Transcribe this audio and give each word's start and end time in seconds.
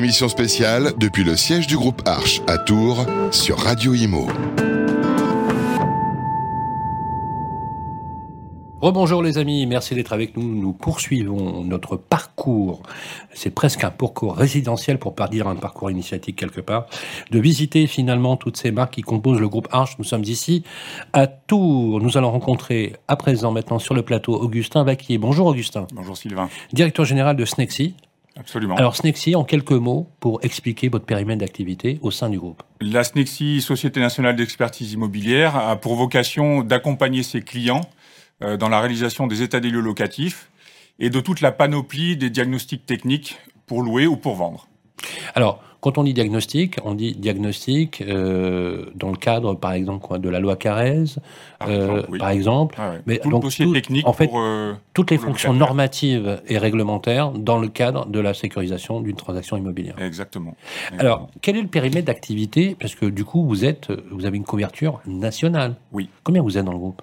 Émission 0.00 0.30
spéciale 0.30 0.94
depuis 0.96 1.24
le 1.24 1.36
siège 1.36 1.66
du 1.66 1.76
groupe 1.76 2.00
Arche 2.06 2.40
à 2.46 2.56
Tours 2.56 3.04
sur 3.32 3.58
Radio 3.58 3.92
Imo. 3.92 4.28
Rebonjour 8.80 9.22
les 9.22 9.36
amis, 9.36 9.66
merci 9.66 9.94
d'être 9.94 10.14
avec 10.14 10.38
nous. 10.38 10.54
Nous 10.54 10.72
poursuivons 10.72 11.62
notre 11.64 11.96
parcours. 11.96 12.82
C'est 13.34 13.50
presque 13.50 13.84
un 13.84 13.90
parcours 13.90 14.36
résidentiel 14.36 14.98
pour 14.98 15.14
pas 15.14 15.28
dire 15.28 15.46
un 15.46 15.56
parcours 15.56 15.90
initiatique 15.90 16.36
quelque 16.36 16.62
part. 16.62 16.86
De 17.30 17.38
visiter 17.38 17.86
finalement 17.86 18.38
toutes 18.38 18.56
ces 18.56 18.70
marques 18.70 18.94
qui 18.94 19.02
composent 19.02 19.38
le 19.38 19.50
groupe 19.50 19.68
Arche. 19.70 19.98
Nous 19.98 20.04
sommes 20.04 20.24
ici 20.24 20.64
à 21.12 21.26
Tours. 21.26 22.00
Nous 22.00 22.16
allons 22.16 22.30
rencontrer 22.30 22.94
à 23.06 23.16
présent 23.16 23.52
maintenant 23.52 23.78
sur 23.78 23.94
le 23.94 24.00
plateau 24.00 24.40
Augustin 24.40 24.82
Vaquier. 24.82 25.18
Bonjour 25.18 25.46
Augustin. 25.46 25.86
Bonjour 25.92 26.16
Sylvain. 26.16 26.48
Directeur 26.72 27.04
général 27.04 27.36
de 27.36 27.44
Snexy. 27.44 27.96
Absolument. 28.36 28.76
Alors 28.76 28.96
Snexy, 28.96 29.34
en 29.34 29.44
quelques 29.44 29.72
mots, 29.72 30.08
pour 30.20 30.42
expliquer 30.44 30.88
votre 30.88 31.04
périmètre 31.04 31.40
d'activité 31.40 31.98
au 32.02 32.10
sein 32.10 32.28
du 32.28 32.38
groupe. 32.38 32.62
La 32.80 33.04
Snexy, 33.04 33.60
Société 33.60 34.00
nationale 34.00 34.36
d'expertise 34.36 34.92
immobilière, 34.92 35.56
a 35.56 35.76
pour 35.76 35.94
vocation 35.94 36.62
d'accompagner 36.62 37.22
ses 37.22 37.42
clients 37.42 37.82
euh, 38.42 38.56
dans 38.56 38.68
la 38.68 38.80
réalisation 38.80 39.26
des 39.26 39.42
états 39.42 39.60
des 39.60 39.70
lieux 39.70 39.80
locatifs 39.80 40.50
et 40.98 41.10
de 41.10 41.20
toute 41.20 41.40
la 41.40 41.52
panoplie 41.52 42.16
des 42.16 42.30
diagnostics 42.30 42.86
techniques 42.86 43.38
pour 43.66 43.82
louer 43.82 44.06
ou 44.06 44.16
pour 44.16 44.36
vendre. 44.36 44.68
Alors, 45.34 45.62
quand 45.80 45.96
on 45.98 46.04
dit 46.04 46.12
diagnostic, 46.14 46.76
on 46.84 46.94
dit 46.94 47.14
diagnostic 47.14 48.02
euh, 48.02 48.86
dans 48.94 49.10
le 49.10 49.16
cadre, 49.16 49.54
par 49.54 49.72
exemple, 49.72 50.06
quoi, 50.06 50.18
de 50.18 50.28
la 50.28 50.38
loi 50.40 50.56
Carrez, 50.56 51.04
Par 51.58 51.68
euh, 51.68 51.74
exemple, 51.74 52.06
oui. 52.10 52.18
par 52.18 52.28
exemple. 52.30 52.74
Ah 52.78 52.90
ouais. 52.90 53.00
Mais 53.06 53.18
Tout 53.18 53.30
donc, 53.30 53.42
dossier 53.42 53.64
tout- 53.64 53.72
technique 53.72 54.06
en 54.06 54.12
fait, 54.12 54.26
pour, 54.28 54.40
euh, 54.40 54.74
toutes 54.94 55.10
les 55.10 55.16
fonctions 55.18 55.50
locataire. 55.52 55.66
normatives 55.68 56.42
et 56.48 56.58
réglementaires 56.58 57.30
dans 57.32 57.58
le 57.58 57.68
cadre 57.68 58.06
de 58.06 58.20
la 58.20 58.34
sécurisation 58.34 59.00
d'une 59.00 59.16
transaction 59.16 59.56
immobilière. 59.56 59.94
Exactement. 59.98 60.54
Alors, 60.98 61.28
quel 61.40 61.56
est 61.56 61.62
le 61.62 61.68
périmètre 61.68 62.06
d'activité? 62.06 62.76
Parce 62.78 62.94
que 62.94 63.06
du 63.06 63.24
coup, 63.24 63.44
vous 63.46 63.64
êtes, 63.64 63.88
vous 64.10 64.26
avez 64.26 64.36
une 64.36 64.44
couverture 64.44 65.00
nationale. 65.06 65.76
Oui. 65.92 66.08
Combien 66.24 66.42
vous 66.42 66.58
êtes 66.58 66.64
dans 66.64 66.72
le 66.72 66.78
groupe? 66.78 67.02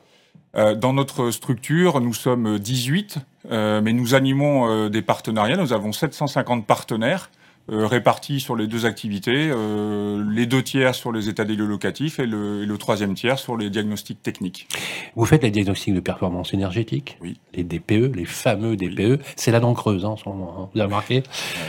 Euh, 0.56 0.76
dans 0.76 0.94
notre 0.94 1.32
structure, 1.32 2.00
nous 2.00 2.14
sommes 2.14 2.58
18, 2.58 3.18
euh, 3.52 3.82
mais 3.82 3.94
nous 3.94 4.16
animons 4.16 4.68
euh, 4.70 4.90
des 4.90 5.02
partenariats. 5.02 5.58
Nous 5.58 5.74
avons 5.74 5.92
750 5.92 6.66
partenaires 6.66 7.30
euh, 7.30 7.34
répartis 7.70 8.40
sur 8.40 8.56
les 8.56 8.68
deux 8.68 8.86
activités, 8.86 9.50
euh, 9.52 10.24
les 10.32 10.46
deux 10.46 10.64
tiers 10.64 10.96
sur 10.96 11.12
les 11.12 11.30
états 11.30 11.44
des 11.46 11.56
lieux 11.56 11.66
locatifs 11.66 12.20
et 12.20 12.26
le, 12.26 12.64
et 12.64 12.66
le 12.66 12.78
troisième 12.78 13.14
tiers 13.14 13.40
sur 13.40 13.58
les 13.58 13.70
diagnostics 13.70 14.22
techniques. 14.22 14.68
Vous 15.16 15.26
faites 15.26 15.44
les 15.44 15.52
diagnostics 15.52 15.94
de 15.94 16.00
performance 16.00 16.54
énergétique, 16.54 17.18
Oui. 17.22 17.38
les 17.54 17.64
DPE, 17.64 18.16
les 18.16 18.26
fameux 18.26 18.76
DPE. 18.76 19.20
C'est 19.36 19.52
la 19.52 19.60
dent 19.60 19.74
creuse 19.74 20.06
hein, 20.06 20.10
en 20.10 20.18
ce 20.18 20.28
moment, 20.30 20.54
hein, 20.58 20.70
vous 20.74 20.80
avez 20.80 20.86
remarqué? 20.88 21.24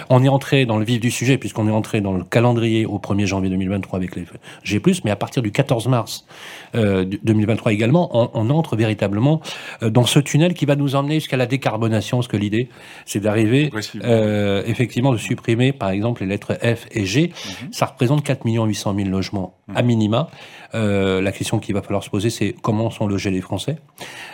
On 0.08 0.22
est 0.22 0.28
entré 0.28 0.66
dans 0.66 0.78
le 0.78 0.84
vif 0.84 1.00
du 1.00 1.10
sujet, 1.10 1.38
puisqu'on 1.38 1.66
est 1.68 1.72
entré 1.72 2.00
dans 2.00 2.12
le 2.12 2.24
calendrier 2.24 2.86
au 2.86 2.98
1er 2.98 3.26
janvier 3.26 3.50
2023 3.50 3.98
avec 3.98 4.14
les 4.16 4.24
G+, 4.62 4.80
mais 5.04 5.10
à 5.10 5.16
partir 5.16 5.42
du 5.42 5.50
14 5.52 5.88
mars 5.88 6.26
euh, 6.74 7.04
2023 7.22 7.72
également, 7.72 8.10
on, 8.12 8.30
on 8.34 8.50
entre 8.50 8.76
véritablement 8.76 9.40
euh, 9.82 9.90
dans 9.90 10.04
ce 10.04 10.18
tunnel 10.18 10.54
qui 10.54 10.66
va 10.66 10.76
nous 10.76 10.94
emmener 10.94 11.14
jusqu'à 11.14 11.36
la 11.36 11.46
décarbonation, 11.46 12.18
parce 12.18 12.28
que 12.28 12.36
l'idée, 12.36 12.68
c'est 13.04 13.20
d'arriver 13.20 13.70
euh, 14.04 14.62
effectivement 14.66 15.12
de 15.12 15.16
supprimer 15.18 15.72
par 15.72 15.87
exemple 15.90 16.22
les 16.22 16.28
lettres 16.28 16.54
F 16.62 16.86
et 16.90 17.04
G. 17.04 17.32
Mhm. 17.62 17.72
Ça 17.72 17.86
représente 17.86 18.22
4 18.24 18.44
800 18.44 18.94
000 18.94 19.08
logements 19.08 19.54
à 19.74 19.82
minima. 19.82 20.28
Euh, 20.74 21.20
la 21.20 21.32
question 21.32 21.58
qu'il 21.58 21.74
va 21.74 21.82
falloir 21.82 22.02
se 22.02 22.10
poser, 22.10 22.30
c'est 22.30 22.54
comment 22.60 22.90
sont 22.90 23.06
logés 23.06 23.30
les 23.30 23.40
Français 23.40 23.78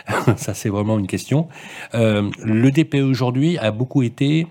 Ça, 0.37 0.53
c'est 0.53 0.69
vraiment 0.69 0.99
une 0.99 1.07
question. 1.07 1.47
Euh, 1.93 2.29
le 2.43 2.71
DPE 2.71 3.03
aujourd'hui 3.03 3.57
a 3.57 3.71
beaucoup 3.71 4.03
été 4.03 4.47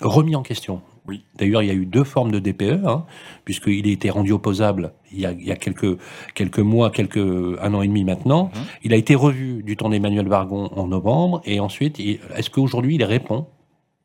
remis 0.00 0.36
en 0.36 0.42
question. 0.42 0.82
Oui. 1.08 1.22
D'ailleurs, 1.36 1.62
il 1.62 1.68
y 1.68 1.70
a 1.70 1.74
eu 1.74 1.86
deux 1.86 2.02
formes 2.02 2.32
de 2.32 2.40
DPE, 2.40 2.84
hein, 2.84 3.04
puisqu'il 3.44 3.86
a 3.86 3.92
été 3.92 4.10
rendu 4.10 4.32
opposable 4.32 4.92
il 5.12 5.20
y 5.20 5.26
a, 5.26 5.32
il 5.32 5.46
y 5.46 5.52
a 5.52 5.56
quelques, 5.56 5.98
quelques 6.34 6.58
mois, 6.58 6.90
quelques, 6.90 7.16
un 7.16 7.74
an 7.74 7.82
et 7.82 7.86
demi 7.86 8.04
maintenant. 8.04 8.50
Mhm. 8.54 8.62
Il 8.84 8.92
a 8.92 8.96
été 8.96 9.14
revu 9.14 9.62
du 9.62 9.76
temps 9.76 9.88
d'Emmanuel 9.88 10.26
Vargon 10.26 10.68
en 10.74 10.88
novembre, 10.88 11.42
et 11.44 11.60
ensuite, 11.60 12.00
est-ce 12.00 12.50
qu'aujourd'hui, 12.50 12.96
il 12.96 13.04
répond 13.04 13.46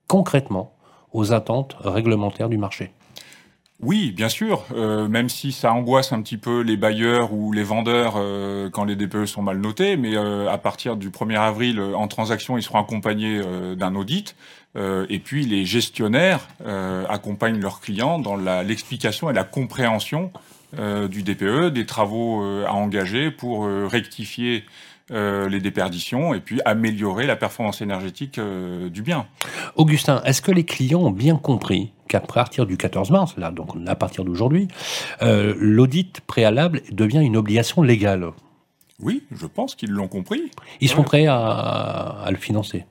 concrètement 0.07 0.73
aux 1.13 1.33
attentes 1.33 1.75
réglementaires 1.83 2.49
du 2.49 2.57
marché 2.57 2.91
Oui, 3.81 4.11
bien 4.11 4.29
sûr, 4.29 4.63
euh, 4.73 5.07
même 5.07 5.29
si 5.29 5.51
ça 5.51 5.73
angoisse 5.73 6.13
un 6.13 6.21
petit 6.21 6.37
peu 6.37 6.61
les 6.61 6.77
bailleurs 6.77 7.33
ou 7.33 7.51
les 7.51 7.63
vendeurs 7.63 8.13
euh, 8.17 8.69
quand 8.69 8.85
les 8.85 8.95
DPE 8.95 9.25
sont 9.25 9.41
mal 9.41 9.57
notés, 9.57 9.97
mais 9.97 10.15
euh, 10.15 10.49
à 10.49 10.57
partir 10.57 10.95
du 10.95 11.09
1er 11.09 11.39
avril, 11.39 11.79
euh, 11.79 11.93
en 11.93 12.07
transaction, 12.07 12.57
ils 12.57 12.63
seront 12.63 12.79
accompagnés 12.79 13.41
euh, 13.43 13.75
d'un 13.75 13.95
audit. 13.95 14.35
Euh, 14.77 15.05
et 15.09 15.19
puis 15.19 15.45
les 15.45 15.65
gestionnaires 15.65 16.47
accompagnent 17.09 17.59
leurs 17.59 17.81
clients 17.81 18.19
dans 18.19 18.37
l'explication 18.37 19.29
et 19.29 19.33
la 19.33 19.43
compréhension 19.43 20.31
du 21.09 21.23
DPE, 21.23 21.73
des 21.73 21.85
travaux 21.85 22.41
à 22.65 22.71
engager 22.71 23.29
pour 23.29 23.65
rectifier 23.65 24.63
euh, 25.11 25.49
les 25.49 25.59
déperditions 25.59 26.33
et 26.33 26.39
puis 26.39 26.61
améliorer 26.65 27.25
la 27.25 27.35
performance 27.35 27.81
énergétique 27.81 28.37
euh, 28.37 28.89
du 28.89 29.01
bien. 29.01 29.27
Augustin, 29.75 30.21
est-ce 30.25 30.41
que 30.41 30.51
les 30.51 30.63
clients 30.63 31.01
ont 31.01 31.11
bien 31.11 31.35
compris 31.35 31.91
qu'à 32.07 32.19
partir 32.19 32.65
du 32.65 32.77
14 32.77 33.11
mars, 33.11 33.35
là, 33.37 33.51
donc 33.51 33.69
à 33.87 33.95
partir 33.95 34.23
d'aujourd'hui, 34.23 34.67
euh, 35.21 35.53
l'audit 35.57 36.21
préalable 36.21 36.81
devient 36.91 37.21
une 37.21 37.37
obligation 37.37 37.81
légale? 37.81 38.31
Oui, 38.99 39.23
je 39.31 39.47
pense 39.47 39.75
qu'ils 39.75 39.91
l'ont 39.91 40.07
compris. 40.07 40.51
Ils 40.79 40.89
sont 40.89 41.03
prêts 41.03 41.25
à, 41.25 41.37
à 41.37 42.31
le 42.31 42.37
financer 42.37 42.85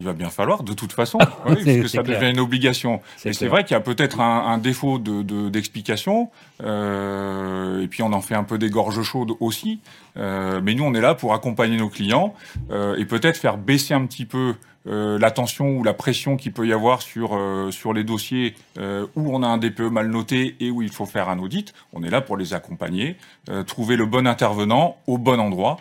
Il 0.00 0.06
va 0.06 0.12
bien 0.12 0.28
falloir, 0.28 0.64
de 0.64 0.72
toute 0.72 0.92
façon, 0.92 1.18
oui, 1.46 1.54
parce 1.54 1.64
que 1.64 1.86
ça 1.88 2.02
clair. 2.02 2.18
devient 2.20 2.32
une 2.32 2.40
obligation. 2.40 3.00
Et 3.24 3.32
c'est 3.32 3.46
vrai 3.46 3.62
qu'il 3.64 3.74
y 3.74 3.76
a 3.76 3.80
peut-être 3.80 4.20
un, 4.20 4.46
un 4.48 4.58
défaut 4.58 4.98
de, 4.98 5.22
de- 5.22 5.48
d'explication, 5.48 6.30
euh, 6.62 7.82
et 7.82 7.86
puis 7.88 8.02
on 8.02 8.12
en 8.12 8.20
fait 8.20 8.34
un 8.34 8.44
peu 8.44 8.58
des 8.58 8.70
gorges 8.70 9.02
chaudes 9.02 9.32
aussi. 9.40 9.80
Euh, 10.16 10.60
mais 10.62 10.74
nous, 10.74 10.84
on 10.84 10.94
est 10.94 11.00
là 11.00 11.14
pour 11.14 11.32
accompagner 11.34 11.76
nos 11.76 11.88
clients 11.88 12.34
euh, 12.70 12.96
et 12.96 13.04
peut-être 13.04 13.36
faire 13.36 13.56
baisser 13.56 13.94
un 13.94 14.04
petit 14.06 14.26
peu 14.26 14.54
euh, 14.86 15.18
la 15.18 15.30
tension 15.30 15.68
ou 15.78 15.82
la 15.84 15.94
pression 15.94 16.36
qu'il 16.36 16.52
peut 16.52 16.66
y 16.66 16.72
avoir 16.72 17.00
sur 17.00 17.34
euh, 17.34 17.70
sur 17.70 17.92
les 17.92 18.04
dossiers 18.04 18.54
euh, 18.78 19.06
où 19.16 19.34
on 19.34 19.42
a 19.42 19.46
un 19.46 19.58
DPE 19.58 19.80
mal 19.90 20.08
noté 20.08 20.56
et 20.60 20.70
où 20.70 20.82
il 20.82 20.90
faut 20.92 21.06
faire 21.06 21.28
un 21.28 21.38
audit. 21.38 21.72
On 21.92 22.02
est 22.02 22.10
là 22.10 22.20
pour 22.20 22.36
les 22.36 22.52
accompagner, 22.52 23.16
euh, 23.48 23.62
trouver 23.62 23.96
le 23.96 24.06
bon 24.06 24.26
intervenant 24.26 24.96
au 25.06 25.18
bon 25.18 25.40
endroit 25.40 25.78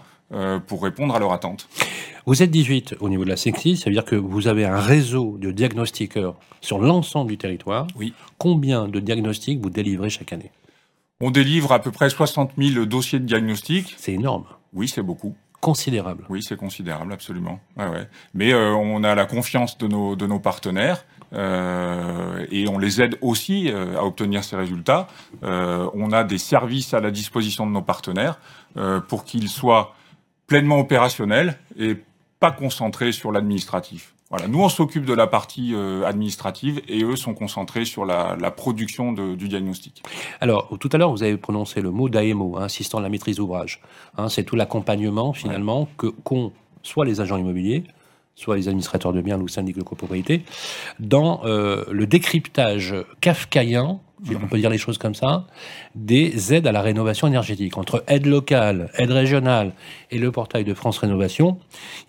pour 0.68 0.84
répondre 0.84 1.16
à 1.16 1.20
leurs 1.20 1.32
attentes. 1.34 1.68
Vous 2.26 2.42
êtes 2.42 2.50
18 2.52 2.96
au 3.02 3.10
niveau 3.10 3.24
de 3.26 3.30
la 3.30 3.36
sexy, 3.38 3.76
ça 3.78 3.90
veut 3.90 3.94
dire 3.94 4.06
que 4.06 4.16
vous 4.16 4.48
avez 4.48 4.66
un 4.66 4.80
réseau 4.80 5.38
de 5.40 5.52
diagnostiqueurs 5.52 6.36
sur 6.62 6.80
l'ensemble 6.80 7.30
du 7.32 7.38
territoire. 7.38 7.86
Oui. 7.98 8.14
Combien 8.38 8.88
de 8.88 9.00
diagnostics 9.00 9.62
vous 9.62 9.70
délivrez 9.70 10.10
chaque 10.10 10.32
année? 10.34 10.52
On 11.22 11.32
délivre 11.32 11.72
à 11.72 11.80
peu 11.80 11.92
près 11.92 12.10
60 12.10 12.52
000 12.58 12.86
dossiers 12.86 13.20
de 13.20 13.26
diagnostic. 13.26 13.94
C'est 13.98 14.14
énorme, 14.14 14.46
Oui, 14.74 14.88
c'est 14.88 15.02
beaucoup. 15.04 15.36
considérable. 15.62 16.26
Oui, 16.30 16.42
c'est 16.44 16.58
considérable, 16.58 17.14
absolument. 17.14 17.60
Ouais, 17.78 17.88
ouais. 17.88 18.08
Mais 18.34 18.54
euh, 18.54 18.74
on 18.74 19.04
a 19.04 19.16
la 19.16 19.26
confiance 19.26 19.78
de 19.78 19.88
nos, 19.88 20.16
de 20.16 20.26
nos 20.28 20.40
partenaires 20.40 21.06
euh, 21.34 22.46
et 22.52 22.68
on 22.68 22.78
les 22.78 23.02
aide 23.02 23.18
aussi 23.22 23.70
euh, 23.72 23.98
à 23.98 24.04
obtenir 24.04 24.44
ces 24.44 24.56
résultats. 24.56 25.08
Euh, 25.44 25.90
on 25.94 26.12
a 26.12 26.24
des 26.24 26.38
services 26.38 26.94
à 26.94 27.00
la 27.00 27.12
disposition 27.12 27.66
de 27.66 27.72
nos 27.72 27.82
partenaires 27.82 28.40
euh, 28.78 29.00
pour 29.00 29.24
qu'ils 29.24 29.50
soient 29.50 29.96
pleinement 30.54 30.80
opérationnels 30.80 31.58
et 31.80 31.96
pas 32.40 32.52
concentrés 32.52 33.12
sur 33.12 33.32
l'administratif. 33.32 34.14
Voilà. 34.30 34.48
Nous, 34.48 34.62
on 34.62 34.70
s'occupe 34.70 35.04
de 35.06 35.14
la 35.14 35.26
partie 35.26 35.74
euh, 35.74 36.06
administrative 36.06 36.80
et 36.88 37.04
eux 37.04 37.16
sont 37.16 37.34
concentrés 37.34 37.86
sur 37.86 38.06
la, 38.06 38.36
la 38.40 38.52
production 38.52 39.14
de- 39.14 39.34
du 39.34 39.48
diagnostic. 39.48 40.04
Alors, 40.42 40.70
tout 40.80 40.90
à 40.94 40.98
l'heure, 41.00 41.12
vous 41.12 41.24
avez 41.24 41.38
prononcé 41.38 41.82
le 41.82 41.90
mot 41.90 42.08
d'AMO, 42.08 42.58
hein, 42.58 42.66
assistant 42.66 43.00
à 43.00 43.02
la 43.02 43.10
maîtrise 43.10 43.38
d'ouvrage. 43.38 43.82
Hein, 44.18 44.30
c'est 44.30 44.44
tout 44.44 44.56
l'accompagnement, 44.56 45.34
finalement, 45.34 45.88
que 45.98 46.08
qu'ont 46.08 46.52
soit 46.84 47.06
les 47.06 47.20
agents 47.20 47.38
immobiliers, 47.38 47.84
soit 48.36 48.56
les 48.56 48.68
administrateurs 48.68 49.14
de 49.14 49.22
biens 49.22 49.40
ou 49.42 49.48
syndics 49.48 49.78
de 49.78 49.84
copropriété, 49.84 50.44
dans 51.00 51.42
euh, 51.46 51.84
le 51.92 52.06
décryptage 52.06 52.94
kafkaïen, 53.22 54.00
si 54.26 54.36
on 54.36 54.48
peut 54.48 54.58
dire 54.58 54.70
les 54.70 54.78
choses 54.78 54.98
comme 54.98 55.16
ça, 55.16 55.46
des 55.96 56.54
aides 56.54 56.68
à 56.68 56.72
la 56.72 56.82
rénovation 56.82 57.28
énergétique. 57.28 57.78
Entre 57.78 58.04
aide 58.08 58.26
locale, 58.26 58.90
aide 58.98 59.12
régionale 59.12 59.74
et 60.12 60.18
le 60.18 60.32
portail 60.32 60.64
de 60.64 60.74
France 60.74 60.98
Rénovation, 60.98 61.58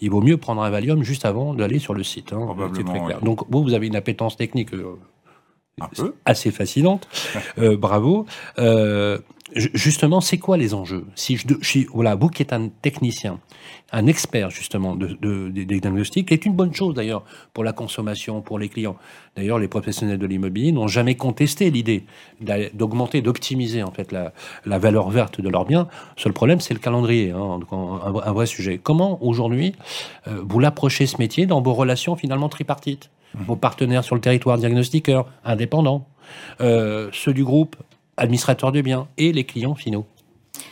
il 0.00 0.10
vaut 0.10 0.20
mieux 0.20 0.36
prendre 0.36 0.62
un 0.62 0.70
Valium 0.70 1.02
juste 1.02 1.24
avant 1.24 1.54
d'aller 1.54 1.78
sur 1.78 1.94
le 1.94 2.02
site. 2.02 2.32
hein. 2.32 2.40
Probablement, 2.44 2.90
très 2.90 3.00
clair. 3.04 3.18
oui. 3.20 3.24
Donc, 3.24 3.40
vous, 3.50 3.62
vous 3.62 3.74
avez 3.74 3.86
une 3.86 3.96
appétence 3.96 4.36
technique 4.36 4.72
euh, 4.74 4.96
assez 6.24 6.50
fascinante. 6.50 7.08
Euh, 7.58 7.76
bravo. 7.76 8.26
Euh, 8.58 9.18
justement, 9.54 10.20
c'est 10.20 10.38
quoi 10.38 10.56
les 10.56 10.72
enjeux? 10.74 11.04
Si 11.14 11.36
je, 11.36 11.46
suis- 11.60 11.86
voilà, 11.92 12.14
vous 12.14 12.28
qui 12.28 12.42
êtes 12.42 12.52
un 12.52 12.68
technicien, 12.68 13.40
un 13.92 14.06
expert 14.06 14.50
justement 14.50 14.96
de, 14.96 15.16
de- 15.20 15.48
des 15.50 15.64
des 15.64 15.80
diagnostics, 15.80 16.32
est 16.32 16.46
une 16.46 16.54
bonne 16.54 16.74
chose 16.74 16.94
d'ailleurs 16.94 17.24
pour 17.52 17.62
la 17.62 17.72
consommation, 17.72 18.40
pour 18.40 18.58
les 18.58 18.68
clients. 18.68 18.96
D'ailleurs, 19.36 19.58
les 19.58 19.68
professionnels 19.68 20.18
de 20.18 20.26
l'immobilier 20.26 20.72
n'ont 20.72 20.88
jamais 20.88 21.14
contesté 21.14 21.70
l'idée 21.70 22.04
d'a- 22.40 22.70
d'augmenter, 22.70 23.20
d'optimiser 23.22 23.82
en 23.82 23.90
fait 23.90 24.12
la, 24.12 24.32
la 24.64 24.78
valeur 24.78 25.10
verte 25.10 25.40
de 25.40 25.48
leurs 25.48 25.66
biens. 25.66 25.88
Seul 26.16 26.32
problème, 26.32 26.60
c'est 26.60 26.74
le 26.74 26.80
calendrier, 26.80 27.30
hein, 27.30 27.60
un, 27.70 28.14
un 28.30 28.32
vrai 28.32 28.46
sujet. 28.46 28.78
Comment 28.82 29.22
aujourd'hui 29.22 29.74
euh, 30.26 30.40
vous 30.42 30.58
l'approchez 30.58 31.06
ce 31.06 31.18
métier 31.18 31.46
dans 31.46 31.60
vos 31.60 31.74
relations 31.74 32.16
finalement 32.16 32.48
tripartites? 32.48 33.10
Vos 33.34 33.56
partenaires 33.56 34.04
sur 34.04 34.14
le 34.14 34.20
territoire, 34.20 34.58
diagnostiqueurs, 34.58 35.26
indépendants, 35.44 36.06
euh, 36.60 37.08
ceux 37.12 37.34
du 37.34 37.42
groupe, 37.42 37.74
administrateurs 38.16 38.72
de 38.72 38.80
biens, 38.80 39.08
et 39.16 39.32
les 39.32 39.44
clients 39.44 39.74
finaux 39.74 40.06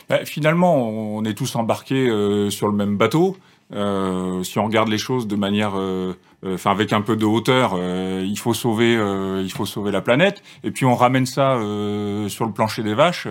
bah, 0.09 0.25
Finalement, 0.25 0.87
on 0.87 1.23
est 1.25 1.33
tous 1.33 1.55
embarqués 1.55 2.07
euh, 2.07 2.49
sur 2.49 2.67
le 2.67 2.73
même 2.73 2.97
bateau. 2.97 3.37
Euh, 3.73 4.43
si 4.43 4.59
on 4.59 4.65
regarde 4.65 4.89
les 4.89 4.97
choses 4.97 5.27
de 5.27 5.35
manière, 5.35 5.73
euh, 5.75 6.13
euh, 6.45 6.55
enfin 6.55 6.71
avec 6.71 6.93
un 6.93 7.01
peu 7.01 7.15
de 7.15 7.25
hauteur, 7.25 7.77
il 7.77 8.37
faut 8.37 8.53
sauver, 8.53 8.93
il 8.93 9.51
faut 9.51 9.65
sauver 9.65 9.91
la 9.91 10.01
planète. 10.01 10.43
Et 10.63 10.71
puis 10.71 10.85
on 10.85 10.95
ramène 10.95 11.25
ça 11.25 11.57
sur 12.27 12.45
le 12.45 12.51
plancher 12.51 12.83
des 12.83 12.93
vaches 12.93 13.27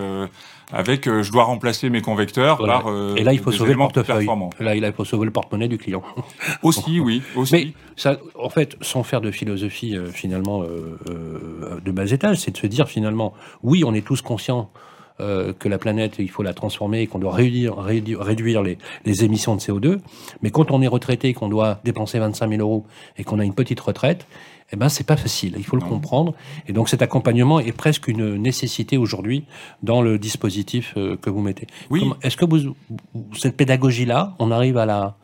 avec, 0.71 1.05
je 1.05 1.31
dois 1.31 1.43
remplacer 1.43 1.89
mes 1.89 2.01
convecteurs 2.01 2.57
par. 2.57 2.87
Et 3.15 3.23
là, 3.23 3.33
il 3.33 3.39
faut 3.39 3.51
sauver 3.51 3.71
le 3.71 3.77
portefeuille. 3.77 4.27
Là, 4.59 4.75
il 4.75 4.93
faut 4.93 5.05
sauver 5.05 5.25
le 5.25 5.31
porte-monnaie 5.31 5.67
du 5.67 5.77
client. 5.77 6.03
aussi, 6.63 6.99
oui, 6.99 7.21
aussi. 7.35 7.53
Mais 7.53 7.67
ça, 7.95 8.17
en 8.35 8.49
fait, 8.49 8.75
sans 8.81 9.03
faire 9.03 9.21
de 9.21 9.31
philosophie 9.31 9.97
finalement 10.11 10.63
de 10.63 11.91
bas 11.91 12.11
étage, 12.11 12.37
c'est 12.37 12.51
de 12.51 12.57
se 12.57 12.67
dire 12.67 12.87
finalement, 12.87 13.33
oui, 13.61 13.83
on 13.85 13.93
est 13.93 14.05
tous 14.05 14.21
conscients 14.21 14.71
euh, 15.19 15.53
que 15.53 15.69
la 15.69 15.77
planète, 15.77 16.15
il 16.19 16.29
faut 16.29 16.43
la 16.43 16.53
transformer 16.53 17.01
et 17.01 17.07
qu'on 17.07 17.19
doit 17.19 17.33
réduire, 17.33 17.77
réduire, 17.77 18.63
les, 18.63 18.77
les, 19.05 19.23
émissions 19.23 19.55
de 19.55 19.61
CO2. 19.61 19.99
Mais 20.41 20.49
quand 20.49 20.71
on 20.71 20.81
est 20.81 20.87
retraité, 20.87 21.33
qu'on 21.33 21.49
doit 21.49 21.79
dépenser 21.83 22.19
25 22.19 22.49
000 22.49 22.61
euros 22.61 22.85
et 23.17 23.23
qu'on 23.23 23.39
a 23.39 23.45
une 23.45 23.53
petite 23.53 23.79
retraite, 23.79 24.25
eh 24.71 24.75
ben 24.75 24.89
c'est 24.89 25.05
pas 25.05 25.17
facile. 25.17 25.53
Il 25.57 25.65
faut 25.65 25.75
le 25.75 25.83
comprendre. 25.83 26.33
Et 26.67 26.73
donc 26.73 26.89
cet 26.89 27.01
accompagnement 27.01 27.59
est 27.59 27.71
presque 27.71 28.07
une 28.07 28.35
nécessité 28.37 28.97
aujourd'hui 28.97 29.45
dans 29.83 30.01
le 30.01 30.17
dispositif 30.17 30.93
euh, 30.97 31.15
que 31.15 31.29
vous 31.29 31.41
mettez. 31.41 31.67
Oui. 31.91 32.03
Est-ce 32.23 32.37
que 32.37 32.45
vous, 32.45 32.75
cette 33.37 33.55
pédagogie-là, 33.55 34.35
on 34.39 34.49
arrive 34.49 34.77
à 34.77 34.85
la 34.85 35.15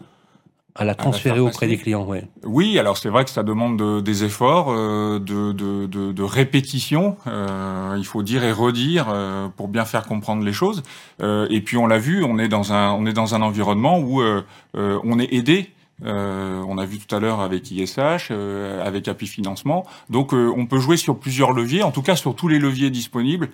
à 0.79 0.85
la 0.85 0.95
transférer 0.95 1.41
auprès 1.41 1.67
des 1.67 1.77
clients, 1.77 2.05
ouais. 2.05 2.23
Oui, 2.45 2.79
alors 2.79 2.97
c'est 2.97 3.09
vrai 3.09 3.25
que 3.25 3.29
ça 3.29 3.43
demande 3.43 4.01
des 4.01 4.23
efforts, 4.23 4.71
euh, 4.71 5.19
de, 5.19 5.51
de, 5.51 5.87
de, 5.87 6.13
de, 6.13 6.23
répétition. 6.23 7.17
Euh, 7.27 7.95
il 7.97 8.05
faut 8.05 8.23
dire 8.23 8.45
et 8.45 8.53
redire 8.53 9.07
euh, 9.09 9.49
pour 9.49 9.67
bien 9.67 9.83
faire 9.83 10.03
comprendre 10.03 10.41
les 10.41 10.53
choses. 10.53 10.81
Euh, 11.21 11.47
et 11.49 11.59
puis 11.59 11.75
on 11.75 11.85
l'a 11.85 11.99
vu, 11.99 12.23
on 12.23 12.39
est 12.39 12.47
dans 12.47 12.71
un 12.71 12.93
on 12.93 13.05
est 13.05 13.13
dans 13.13 13.35
un 13.35 13.41
environnement 13.41 13.99
où 13.99 14.21
euh, 14.21 14.41
on 14.73 15.19
est 15.19 15.33
aidé 15.33 15.69
euh, 16.05 16.63
on 16.67 16.77
a 16.77 16.85
vu 16.85 16.97
tout 16.99 17.13
à 17.13 17.19
l'heure 17.19 17.41
avec 17.41 17.71
ISH, 17.71 18.29
euh, 18.31 18.85
avec 18.85 19.07
Happy 19.07 19.27
Financement. 19.27 19.85
Donc 20.09 20.33
euh, 20.33 20.51
on 20.55 20.65
peut 20.65 20.79
jouer 20.79 20.97
sur 20.97 21.17
plusieurs 21.17 21.51
leviers, 21.51 21.83
en 21.83 21.91
tout 21.91 22.01
cas 22.01 22.15
sur 22.15 22.35
tous 22.35 22.47
les 22.47 22.59
leviers 22.59 22.89
disponibles 22.89 23.49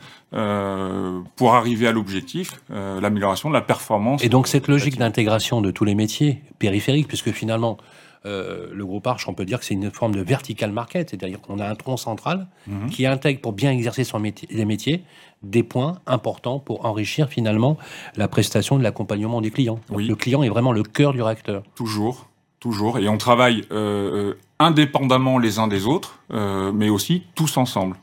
pour 1.35 1.55
arriver 1.55 1.87
à 1.87 1.91
l'objectif, 1.91 2.61
l'amélioration 2.69 3.49
de 3.49 3.53
la 3.53 3.61
performance. 3.61 4.23
Et 4.23 4.29
donc 4.29 4.47
cette 4.47 4.67
logique 4.67 4.97
d'intégration 4.97 5.61
de 5.61 5.71
tous 5.71 5.85
les 5.85 5.95
métiers 5.95 6.41
périphériques, 6.59 7.07
puisque 7.07 7.31
finalement 7.31 7.77
le 8.25 8.83
groupe 8.83 9.05
Arch, 9.07 9.27
on 9.27 9.33
peut 9.33 9.45
dire 9.45 9.59
que 9.59 9.65
c'est 9.65 9.75
une 9.75 9.91
forme 9.91 10.13
de 10.15 10.21
vertical 10.21 10.71
market, 10.71 11.11
c'est-à-dire 11.11 11.39
qu'on 11.41 11.59
a 11.59 11.67
un 11.67 11.75
tronc 11.75 11.97
central 11.97 12.47
mhm. 12.67 12.89
qui 12.89 13.05
intègre 13.05 13.39
pour 13.39 13.53
bien 13.53 13.71
exercer 13.71 14.03
son 14.03 14.19
métier, 14.19 14.47
les 14.51 14.65
métiers 14.65 15.03
des 15.43 15.63
points 15.63 15.99
importants 16.07 16.59
pour 16.59 16.85
enrichir 16.85 17.29
finalement 17.29 17.77
la 18.15 18.27
prestation 18.27 18.77
de 18.77 18.83
l'accompagnement 18.83 19.41
des 19.41 19.51
clients. 19.51 19.79
Oui. 19.89 20.07
Le 20.07 20.15
client 20.15 20.43
est 20.43 20.49
vraiment 20.49 20.71
le 20.71 20.83
cœur 20.83 21.13
du 21.13 21.21
réacteur. 21.21 21.63
Toujours 21.75 22.27
toujours, 22.65 22.97
et 22.97 23.07
on 23.07 23.19
travaille 23.19 23.61
euh, 23.71 24.31
euh, 24.31 24.33
indépendamment 24.57 25.37
les 25.37 25.59
uns 25.59 25.67
des 25.67 25.85
autres, 25.85 26.17
euh, 26.33 26.71
mais 26.73 26.89
aussi 26.89 27.21
tous 27.35 27.57
ensemble. 27.57 27.95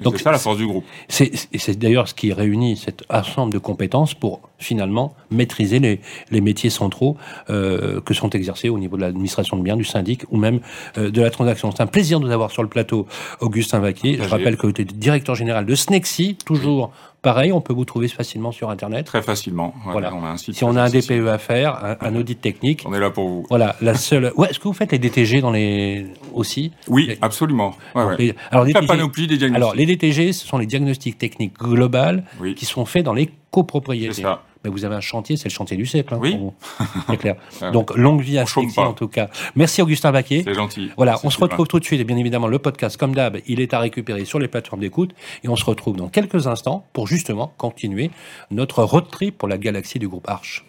Donc 0.00 0.16
c'est 0.16 0.24
ça 0.24 0.32
la 0.32 0.38
force 0.38 0.56
du 0.56 0.66
groupe. 0.66 0.84
C'est 1.08 1.78
d'ailleurs 1.78 2.08
ce 2.08 2.14
qui 2.14 2.32
réunit 2.32 2.76
cet 2.76 3.04
ensemble 3.10 3.52
de 3.52 3.58
compétences 3.58 4.14
pour 4.14 4.40
finalement 4.58 5.14
maîtriser 5.30 5.78
les, 5.78 6.00
les 6.30 6.40
métiers 6.40 6.70
centraux 6.70 7.16
euh, 7.50 8.00
que 8.00 8.14
sont 8.14 8.30
exercés 8.30 8.68
au 8.68 8.78
niveau 8.78 8.96
de 8.96 9.02
l'administration 9.02 9.56
de 9.58 9.62
biens, 9.62 9.76
du 9.76 9.84
syndic 9.84 10.24
ou 10.30 10.38
même 10.38 10.60
euh, 10.96 11.10
de 11.10 11.20
la 11.20 11.30
transaction. 11.30 11.70
C'est 11.70 11.82
un 11.82 11.86
plaisir 11.86 12.20
de 12.20 12.26
vous 12.26 12.32
avoir 12.32 12.50
sur 12.50 12.62
le 12.62 12.68
plateau 12.68 13.06
Augustin 13.40 13.80
Vaquier. 13.80 14.18
Je 14.20 14.28
rappelle 14.28 14.56
que 14.56 14.66
vous 14.66 14.70
êtes 14.70 14.98
directeur 14.98 15.34
général 15.34 15.66
de 15.66 15.74
Snexi, 15.74 16.36
toujours 16.44 16.90
Pareil, 17.22 17.52
on 17.52 17.60
peut 17.60 17.74
vous 17.74 17.84
trouver 17.84 18.08
facilement 18.08 18.50
sur 18.50 18.70
Internet. 18.70 19.06
Très 19.06 19.20
facilement. 19.20 19.74
voilà. 19.84 20.14
On 20.14 20.24
a 20.24 20.28
un 20.28 20.36
site 20.38 20.56
si 20.56 20.64
on 20.64 20.74
a 20.76 20.82
un 20.82 20.88
DPE 20.88 21.28
à 21.28 21.38
faire, 21.38 21.96
un, 22.00 22.16
audit 22.16 22.40
technique. 22.40 22.84
On 22.86 22.94
est 22.94 23.00
là 23.00 23.10
pour 23.10 23.28
vous. 23.28 23.46
Voilà. 23.50 23.76
La 23.82 23.94
seule. 23.94 24.32
Ouais, 24.36 24.48
est-ce 24.48 24.58
que 24.58 24.64
vous 24.64 24.72
faites 24.72 24.92
les 24.92 24.98
DTG 24.98 25.42
dans 25.42 25.50
les 25.50 26.06
aussi? 26.32 26.72
Oui, 26.88 27.18
absolument. 27.20 27.74
Ouais, 27.94 28.34
Alors, 28.50 28.64
les 28.64 28.72
panoplie 28.72 29.26
des 29.26 29.36
diagnostics. 29.36 29.56
Alors, 29.56 29.74
les 29.74 29.84
DTG, 29.84 30.32
ce 30.32 30.46
sont 30.46 30.58
les 30.58 30.66
diagnostics 30.66 31.18
techniques 31.18 31.58
globales 31.58 32.24
qui 32.56 32.64
sont 32.64 32.86
faits 32.86 33.04
dans 33.04 33.14
les 33.14 33.30
copropriétés. 33.50 34.14
C'est 34.14 34.22
ça 34.22 34.42
mais 34.64 34.70
vous 34.70 34.84
avez 34.84 34.94
un 34.94 35.00
chantier, 35.00 35.36
c'est 35.36 35.48
le 35.48 35.54
chantier 35.54 35.76
du 35.76 35.86
siècle. 35.86 36.14
Hein, 36.14 36.18
oui, 36.20 36.36
c'est 37.08 37.16
clair. 37.16 37.36
Donc 37.72 37.96
longue 37.96 38.20
vie 38.20 38.38
à 38.38 38.46
Sexy 38.46 38.78
en 38.80 38.92
tout 38.92 39.08
cas. 39.08 39.28
Merci 39.54 39.82
Augustin 39.82 40.12
Baquet. 40.12 40.42
C'est 40.44 40.54
gentil. 40.54 40.90
Voilà, 40.96 41.18
on 41.24 41.30
se 41.30 41.38
retrouve 41.38 41.66
tout 41.66 41.78
de 41.78 41.84
suite 41.84 42.00
et 42.00 42.04
bien 42.04 42.16
évidemment 42.16 42.48
le 42.48 42.58
podcast 42.58 42.96
comme 42.96 43.14
d'hab, 43.14 43.38
il 43.46 43.60
est 43.60 43.74
à 43.74 43.78
récupérer 43.78 44.24
sur 44.24 44.38
les 44.38 44.48
plateformes 44.48 44.80
d'écoute 44.80 45.14
et 45.44 45.48
on 45.48 45.56
se 45.56 45.64
retrouve 45.64 45.96
dans 45.96 46.08
quelques 46.08 46.46
instants 46.46 46.86
pour 46.92 47.06
justement 47.06 47.52
continuer 47.56 48.10
notre 48.50 48.82
road 48.82 49.08
trip 49.10 49.36
pour 49.38 49.48
la 49.48 49.58
galaxie 49.58 49.98
du 49.98 50.08
groupe 50.08 50.28
Arch. 50.28 50.64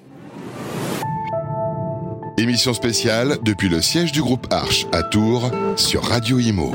Émission 2.37 2.73
spéciale 2.73 3.37
depuis 3.43 3.69
le 3.69 3.81
siège 3.81 4.11
du 4.11 4.21
groupe 4.21 4.47
Arch 4.51 4.87
à 4.93 5.03
Tours 5.03 5.51
sur 5.75 6.03
Radio 6.03 6.39
Imo. 6.39 6.73